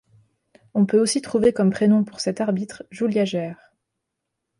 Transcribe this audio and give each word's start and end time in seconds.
On 0.73 0.87
peut 0.87 0.99
aussi 0.99 1.21
trouver 1.21 1.53
comme 1.53 1.69
prénom 1.69 2.03
pour 2.03 2.21
cet 2.21 2.41
arbitre 2.41 2.81
Gyula 2.91 3.23
Gere. 3.23 3.55